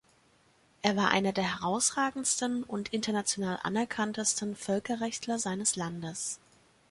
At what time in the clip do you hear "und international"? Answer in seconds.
2.63-3.59